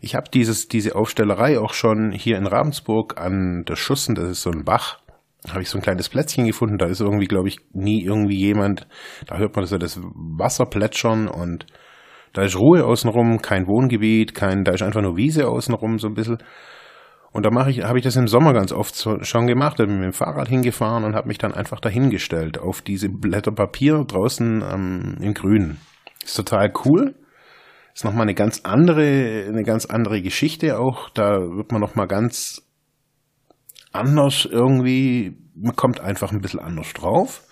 Ich 0.00 0.14
habe 0.14 0.30
dieses 0.32 0.68
diese 0.68 0.94
Aufstellerei 0.94 1.58
auch 1.58 1.74
schon 1.74 2.12
hier 2.12 2.38
in 2.38 2.46
Ravensburg 2.46 3.20
an 3.20 3.64
der 3.66 3.76
Schussen, 3.76 4.14
das 4.14 4.30
ist 4.30 4.42
so 4.42 4.50
ein 4.50 4.64
Bach, 4.64 5.00
habe 5.52 5.62
ich 5.62 5.70
so 5.70 5.78
ein 5.78 5.82
kleines 5.82 6.08
Plätzchen 6.08 6.46
gefunden. 6.46 6.78
Da 6.78 6.86
ist 6.86 7.00
irgendwie, 7.00 7.26
glaube 7.26 7.48
ich, 7.48 7.58
nie 7.72 8.04
irgendwie 8.04 8.36
jemand. 8.36 8.86
Da 9.26 9.38
hört 9.38 9.56
man 9.56 9.66
so 9.66 9.78
das 9.78 10.00
Wasser 10.02 10.66
plätschern 10.66 11.28
und 11.28 11.66
da 12.32 12.42
ist 12.42 12.58
Ruhe 12.58 12.84
außenrum, 12.84 13.40
kein 13.40 13.66
Wohngebiet, 13.66 14.34
kein, 14.34 14.64
da 14.64 14.72
ist 14.72 14.82
einfach 14.82 15.00
nur 15.00 15.16
Wiese 15.16 15.48
außenrum 15.48 15.98
so 15.98 16.08
ein 16.08 16.14
bisschen. 16.14 16.38
Und 17.32 17.44
da 17.44 17.50
mache 17.50 17.70
ich, 17.70 17.82
habe 17.82 17.98
ich 17.98 18.04
das 18.04 18.16
im 18.16 18.28
Sommer 18.28 18.52
ganz 18.52 18.72
oft 18.72 18.94
so, 18.94 19.22
schon 19.22 19.46
gemacht. 19.46 19.78
Da 19.78 19.84
bin 19.84 19.96
mit 19.96 20.04
dem 20.04 20.12
Fahrrad 20.12 20.48
hingefahren 20.48 21.04
und 21.04 21.14
habe 21.14 21.28
mich 21.28 21.38
dann 21.38 21.54
einfach 21.54 21.80
dahingestellt 21.80 22.58
auf 22.58 22.82
diese 22.82 23.08
Blätter 23.08 23.52
Papier 23.52 24.04
draußen 24.06 24.62
ähm, 24.62 25.16
im 25.20 25.34
Grün. 25.34 25.78
Ist 26.24 26.36
total 26.36 26.72
cool. 26.84 27.14
Ist 27.94 28.04
nochmal 28.04 28.22
eine 28.22 28.34
ganz 28.34 28.60
andere, 28.64 29.46
eine 29.48 29.62
ganz 29.64 29.86
andere 29.86 30.20
Geschichte 30.20 30.78
auch. 30.78 31.08
Da 31.10 31.38
wird 31.38 31.72
man 31.72 31.80
nochmal 31.80 32.06
ganz 32.06 32.65
anders 33.96 34.46
irgendwie, 34.50 35.36
man 35.54 35.76
kommt 35.76 36.00
einfach 36.00 36.32
ein 36.32 36.40
bisschen 36.40 36.60
anders 36.60 36.92
drauf. 36.92 37.42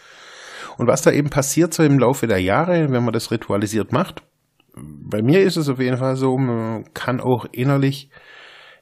Und 0.76 0.88
was 0.88 1.02
da 1.02 1.10
eben 1.10 1.30
passiert 1.30 1.72
so 1.72 1.82
im 1.82 1.98
Laufe 1.98 2.26
der 2.26 2.40
Jahre, 2.40 2.90
wenn 2.90 3.04
man 3.04 3.12
das 3.12 3.30
ritualisiert 3.30 3.92
macht, 3.92 4.22
bei 4.74 5.22
mir 5.22 5.40
ist 5.42 5.56
es 5.56 5.68
auf 5.68 5.78
jeden 5.78 5.98
Fall 5.98 6.16
so, 6.16 6.36
man 6.36 6.92
kann 6.94 7.20
auch 7.20 7.46
innerlich 7.52 8.10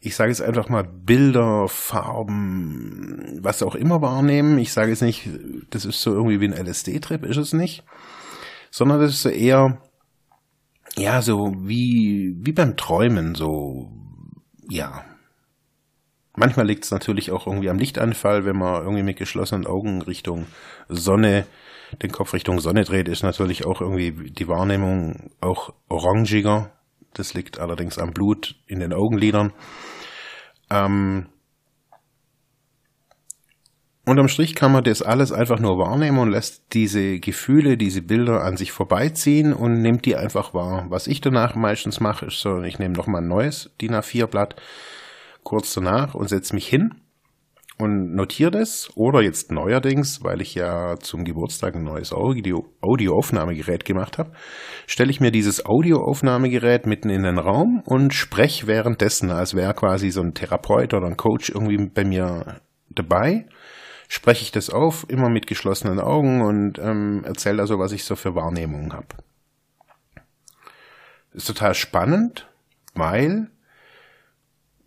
ich 0.05 0.17
sage 0.17 0.31
jetzt 0.31 0.43
einfach 0.43 0.69
mal 0.69 0.83
Bilder, 0.83 1.69
Farben, 1.69 3.39
was 3.41 3.63
auch 3.63 3.77
immer 3.77 4.03
wahrnehmen. 4.03 4.59
Ich 4.59 4.73
sage 4.73 4.91
jetzt 4.91 5.03
nicht, 5.03 5.29
das 5.71 5.85
ist 5.85 6.01
so 6.01 6.11
irgendwie 6.11 6.41
wie 6.41 6.49
ein 6.49 6.67
LSD-Trip, 6.67 7.25
ist 7.25 7.37
es 7.37 7.53
nicht. 7.53 7.85
Sondern 8.73 9.01
das 9.01 9.13
ist 9.13 9.23
so 9.23 9.29
eher, 9.29 9.81
ja, 10.97 11.23
so 11.23 11.55
wie, 11.57 12.37
wie 12.41 12.53
beim 12.53 12.77
Träumen, 12.77 13.37
so, 13.37 13.93
ja. 14.69 15.05
Manchmal 16.35 16.67
liegt 16.67 16.85
es 16.85 16.91
natürlich 16.91 17.31
auch 17.31 17.47
irgendwie 17.47 17.69
am 17.69 17.79
Lichtanfall, 17.79 18.47
wenn 18.47 18.57
man 18.57 18.83
irgendwie 18.83 19.03
mit 19.03 19.19
geschlossenen 19.19 19.67
Augen 19.67 20.01
Richtung 20.01 20.47
Sonne, 20.89 21.47
den 22.03 22.11
Kopf 22.11 22.33
Richtung 22.33 22.59
Sonne 22.59 22.85
dreht, 22.85 23.09
ist 23.09 23.23
natürlich 23.23 23.67
auch 23.67 23.83
irgendwie 23.83 24.31
die 24.31 24.49
Wahrnehmung 24.49 25.31
auch 25.41 25.75
orangiger. 25.89 26.71
Das 27.13 27.35
liegt 27.35 27.59
allerdings 27.59 27.99
am 27.99 28.13
Blut 28.13 28.57
in 28.67 28.81
den 28.81 28.95
Augenlidern. 28.95 29.53
Ähm, 30.71 31.27
unterm 34.07 34.29
Strich 34.29 34.55
kann 34.55 34.73
man 34.73 34.85
das 34.85 35.03
alles 35.03 35.33
einfach 35.33 35.61
nur 35.61 35.77
wahrnehmen 35.77 36.19
und 36.19 36.31
lässt 36.31 36.73
diese 36.73 37.21
Gefühle, 37.21 37.77
diese 37.77 38.01
Bilder 38.01 38.43
an 38.43 38.57
sich 38.57 38.73
vorbeiziehen 38.73 39.53
und 39.53 39.83
nimmt 39.83 40.07
die 40.07 40.17
einfach 40.17 40.55
wahr. 40.55 40.87
Was 40.89 41.07
ich 41.07 41.21
danach 41.21 41.55
meistens 41.57 42.01
mache, 42.01 42.27
ist 42.27 42.41
so, 42.41 42.63
ich 42.63 42.79
nehme 42.79 42.95
nochmal 42.95 43.21
ein 43.21 43.29
neues 43.29 43.71
DIN 43.83 43.95
A4-Blatt 43.95 44.57
kurz 45.43 45.75
danach 45.75 46.15
und 46.15 46.29
setze 46.29 46.55
mich 46.55 46.67
hin 46.69 47.03
und 47.79 48.15
notiere 48.15 48.51
das. 48.51 48.91
Oder 48.97 49.23
jetzt 49.23 49.51
neuerdings, 49.51 50.23
weil 50.23 50.41
ich 50.41 50.55
ja 50.55 50.97
zum 50.99 51.25
Geburtstag 51.25 51.75
ein 51.75 51.85
neues 51.85 52.13
Audio 52.13 52.65
Audioaufnahmegerät 52.81 53.85
gemacht 53.85 54.19
habe, 54.19 54.33
stelle 54.87 55.11
ich 55.11 55.21
mir 55.21 55.31
dieses 55.31 55.67
Audioaufnahmegerät 55.67 56.87
mitten 56.87 57.11
in 57.11 57.23
den 57.23 57.39
Raum 57.39 57.83
und 57.85 58.15
spreche 58.15 58.67
währenddessen, 58.67 59.31
als 59.31 59.55
wäre 59.55 59.75
quasi 59.75 60.11
so 60.11 60.21
ein 60.21 60.35
Therapeut 60.35 60.95
oder 60.95 61.07
ein 61.07 61.17
Coach 61.17 61.51
irgendwie 61.51 61.89
bei 61.89 62.05
mir 62.05 62.61
dabei. 62.91 63.47
Spreche 64.09 64.43
ich 64.43 64.53
das 64.53 64.69
auf, 64.69 65.07
immer 65.09 65.31
mit 65.31 65.47
geschlossenen 65.47 65.99
Augen 65.99 66.43
und 66.43 66.79
ähm, 66.79 67.23
erzähle 67.25 67.63
also, 67.63 67.79
was 67.79 67.93
ich 67.93 68.05
so 68.05 68.15
für 68.15 68.35
Wahrnehmungen 68.35 68.93
habe. 68.93 69.07
Ist 71.33 71.47
total 71.47 71.73
spannend, 71.73 72.47
weil 72.95 73.52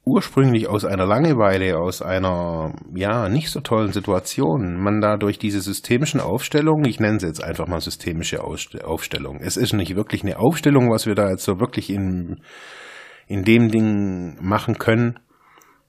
ursprünglich 0.05 0.69
aus 0.69 0.85
einer 0.85 1.05
Langeweile, 1.05 1.77
aus 1.77 2.01
einer 2.01 2.73
ja 2.93 3.27
nicht 3.27 3.49
so 3.49 3.59
tollen 3.59 3.91
Situation, 3.91 4.81
man 4.81 5.01
da 5.01 5.17
durch 5.17 5.39
diese 5.39 5.61
systemischen 5.61 6.19
Aufstellungen, 6.19 6.85
ich 6.85 6.99
nenne 6.99 7.19
sie 7.19 7.27
jetzt 7.27 7.43
einfach 7.43 7.67
mal 7.67 7.81
systemische 7.81 8.43
Aufstellung. 8.43 9.39
Es 9.41 9.57
ist 9.57 9.73
nicht 9.73 9.95
wirklich 9.95 10.23
eine 10.23 10.39
Aufstellung, 10.39 10.91
was 10.91 11.07
wir 11.07 11.15
da 11.15 11.29
jetzt 11.29 11.43
so 11.43 11.59
wirklich 11.59 11.89
in 11.89 12.41
in 13.27 13.43
dem 13.43 13.69
Ding 13.69 14.37
machen 14.39 14.77
können, 14.77 15.19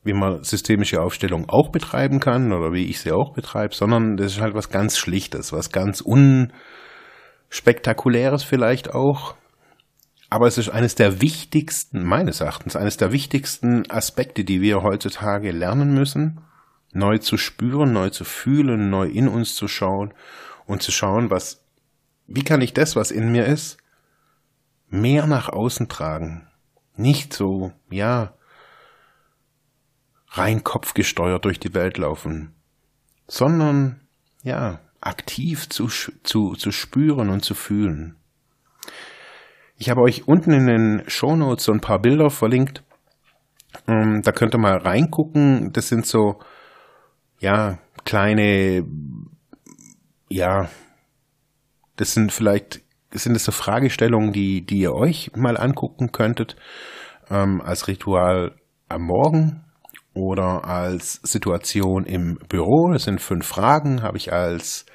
wie 0.03 0.15
man 0.15 0.43
systemische 0.43 1.03
Aufstellung 1.03 1.45
auch 1.49 1.71
betreiben 1.71 2.19
kann 2.21 2.51
oder 2.53 2.73
wie 2.73 2.87
ich 2.87 3.01
sie 3.01 3.13
auch 3.13 3.35
betreibe, 3.35 3.75
sondern 3.75 4.17
das 4.17 4.33
ist 4.33 4.41
halt 4.41 4.55
was 4.55 4.71
ganz 4.71 4.97
Schlichtes, 4.97 5.52
was 5.52 5.71
ganz 5.71 6.00
unspektakuläres 6.00 8.43
vielleicht 8.43 8.95
auch, 8.95 9.35
aber 10.28 10.47
es 10.47 10.58
ist 10.58 10.71
eines 10.71 10.95
der 10.95 11.21
wichtigsten, 11.21 12.02
meines 12.02 12.41
Erachtens, 12.41 12.76
eines 12.76 12.97
der 12.97 13.12
wichtigsten 13.12 13.89
Aspekte, 13.91 14.45
die 14.45 14.60
wir 14.60 14.82
heutzutage 14.82 15.52
lernen 15.52 15.95
müssen, 15.95 16.41
neu 16.93 17.19
zu 17.19 17.36
spüren, 17.36 17.93
neu 17.93 18.10
zu 18.10 18.25
fühlen, 18.25 18.91
neu 18.91 19.06
in 19.06 19.28
uns 19.28 19.54
zu 19.54 19.69
schauen 19.69 20.12
und 20.67 20.82
zu 20.82 20.91
schauen, 20.91 21.30
was, 21.30 21.65
wie 22.26 22.43
kann 22.43 22.60
ich 22.60 22.75
das, 22.75 22.97
was 22.97 23.10
in 23.10 23.30
mir 23.30 23.47
ist, 23.47 23.76
mehr 24.89 25.26
nach 25.26 25.49
außen 25.49 25.89
tragen. 25.89 26.49
Nicht 26.97 27.32
so, 27.32 27.73
ja, 27.91 28.34
rein 30.30 30.65
kopfgesteuert 30.65 31.45
durch 31.45 31.60
die 31.60 31.75
Welt 31.75 31.99
laufen, 31.99 32.54
sondern, 33.28 34.00
ja, 34.43 34.80
aktiv 35.00 35.69
zu, 35.69 35.89
zu, 35.89 36.54
zu 36.54 36.73
spüren 36.73 37.28
und 37.28 37.45
zu 37.45 37.54
fühlen. 37.54 38.17
Ich 39.78 39.91
habe 39.91 40.00
euch 40.00 40.26
unten 40.26 40.52
in 40.52 40.67
den 40.67 41.02
Show 41.06 41.36
Notes 41.36 41.65
so 41.65 41.73
ein 41.73 41.80
paar 41.80 41.99
Bilder 41.99 42.30
verlinkt. 42.30 42.82
Ähm, 43.86 44.23
da 44.23 44.32
könnt 44.32 44.54
ihr 44.54 44.58
mal 44.58 44.78
reingucken. 44.78 45.71
Das 45.73 45.89
sind 45.89 46.06
so, 46.06 46.39
ja, 47.41 47.78
kleine, 48.04 48.86
ja, 50.28 50.71
das 51.97 52.15
sind 52.15 52.32
vielleicht, 52.32 52.80
sind 53.10 53.34
das 53.34 53.45
so 53.45 53.52
Fragestellungen, 53.52 54.32
die, 54.32 54.65
die 54.65 54.78
ihr 54.78 54.95
euch 54.95 55.32
mal 55.36 55.58
angucken 55.58 56.10
könntet, 56.10 56.56
ähm, 57.30 57.60
als 57.60 57.86
Ritual 57.86 58.54
am 58.89 59.02
Morgen 59.02 59.65
oder 60.15 60.65
als 60.65 61.21
Situation 61.23 62.04
im 62.04 62.39
Büro. 62.49 62.93
Das 62.93 63.04
sind 63.04 63.21
fünf 63.21 63.47
Fragen, 63.47 64.02
habe 64.02 64.17
ich 64.17 64.32
als 64.32 64.86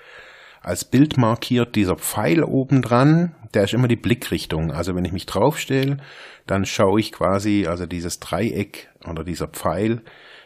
als 0.61 0.85
Bild 0.85 1.17
markiert 1.17 1.75
dieser 1.75 1.95
Pfeil 1.95 2.43
oben 2.43 2.81
dran, 2.81 3.35
der 3.53 3.63
ist 3.63 3.73
immer 3.73 3.87
die 3.87 3.95
Blickrichtung. 3.95 4.71
Also 4.71 4.95
wenn 4.95 5.05
ich 5.05 5.11
mich 5.11 5.25
draufstelle, 5.25 5.97
dann 6.45 6.65
schaue 6.65 6.99
ich 6.99 7.11
quasi, 7.11 7.65
also 7.67 7.85
dieses 7.85 8.19
Dreieck 8.19 8.89
oder 9.07 9.23
dieser 9.23 9.47
Pfeil 9.47 10.01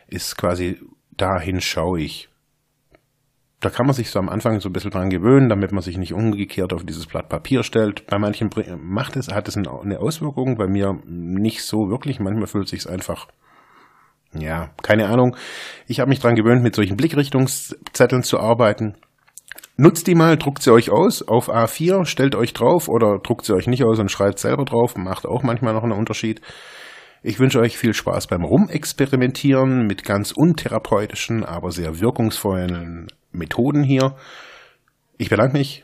ist 0.07 0.37
quasi 0.37 0.79
dahin 1.11 1.61
schaue 1.61 2.01
ich. 2.01 2.29
Da 3.59 3.69
kann 3.69 3.85
man 3.85 3.95
sich 3.95 4.09
so 4.09 4.19
am 4.19 4.29
Anfang 4.29 4.59
so 4.59 4.69
ein 4.69 4.73
bisschen 4.73 4.91
dran 4.91 5.09
gewöhnen, 5.09 5.49
damit 5.49 5.71
man 5.71 5.81
sich 5.81 5.97
nicht 5.97 6.13
umgekehrt 6.13 6.71
auf 6.71 6.85
dieses 6.85 7.07
Blatt 7.07 7.29
Papier 7.29 7.63
stellt. 7.63 8.05
Bei 8.07 8.19
manchen 8.19 8.49
macht 8.81 9.15
es, 9.15 9.29
hat 9.29 9.47
es 9.47 9.57
eine 9.57 9.99
Auswirkung, 9.99 10.57
bei 10.57 10.67
mir 10.67 10.99
nicht 11.05 11.63
so 11.63 11.89
wirklich. 11.89 12.19
Manchmal 12.19 12.47
fühlt 12.47 12.65
es 12.65 12.71
sich 12.71 12.89
einfach 12.89 13.27
ja, 14.33 14.69
keine 14.81 15.07
Ahnung. 15.07 15.35
Ich 15.87 15.99
habe 15.99 16.09
mich 16.09 16.19
dran 16.19 16.35
gewöhnt, 16.35 16.61
mit 16.61 16.75
solchen 16.75 16.97
Blickrichtungszetteln 16.97 18.23
zu 18.23 18.39
arbeiten. 18.39 18.95
Nutzt 19.77 20.07
die 20.07 20.15
mal, 20.15 20.37
druckt 20.37 20.61
sie 20.63 20.71
euch 20.71 20.89
aus 20.89 21.21
auf 21.21 21.49
A4, 21.49 22.05
stellt 22.05 22.35
euch 22.35 22.53
drauf 22.53 22.87
oder 22.87 23.19
druckt 23.19 23.45
sie 23.45 23.53
euch 23.53 23.67
nicht 23.67 23.83
aus 23.83 23.99
und 23.99 24.09
schreibt 24.09 24.39
selber 24.39 24.63
drauf, 24.63 24.95
macht 24.95 25.25
auch 25.25 25.43
manchmal 25.43 25.73
noch 25.73 25.83
einen 25.83 25.91
Unterschied. 25.91 26.39
Ich 27.23 27.39
wünsche 27.39 27.59
euch 27.59 27.77
viel 27.77 27.93
Spaß 27.93 28.27
beim 28.27 28.45
Rumexperimentieren 28.45 29.85
mit 29.85 30.05
ganz 30.05 30.31
untherapeutischen, 30.31 31.43
aber 31.43 31.71
sehr 31.71 31.99
wirkungsvollen 31.99 33.07
Methoden 33.33 33.83
hier. 33.83 34.15
Ich 35.17 35.29
bedanke 35.29 35.57
mich 35.57 35.83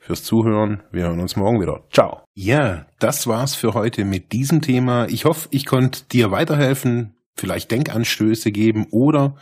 fürs 0.00 0.24
Zuhören. 0.24 0.82
Wir 0.90 1.04
hören 1.04 1.20
uns 1.20 1.36
morgen 1.36 1.60
wieder. 1.60 1.84
Ciao. 1.92 2.22
Ja, 2.34 2.86
das 2.98 3.28
war's 3.28 3.54
für 3.54 3.74
heute 3.74 4.04
mit 4.04 4.32
diesem 4.32 4.62
Thema. 4.62 5.06
Ich 5.08 5.26
hoffe, 5.26 5.48
ich 5.52 5.64
konnte 5.64 6.04
dir 6.10 6.32
weiterhelfen, 6.32 7.14
vielleicht 7.36 7.70
Denkanstöße 7.70 8.50
geben 8.50 8.86
oder 8.90 9.36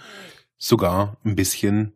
sogar 0.58 1.16
ein 1.24 1.34
bisschen 1.34 1.95